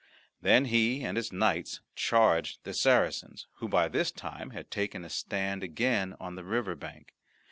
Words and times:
Then 0.41 0.65
he 0.65 1.03
and 1.03 1.15
his 1.15 1.31
knights 1.31 1.81
charged 1.95 2.63
the 2.63 2.73
Saracens, 2.73 3.45
who 3.57 3.69
by 3.69 3.87
this 3.87 4.11
time 4.11 4.49
had 4.49 4.71
taken 4.71 5.05
a 5.05 5.11
stand 5.11 5.61
again 5.61 6.15
on 6.19 6.33
the 6.33 6.43
river 6.43 6.73
bank. 6.75 7.13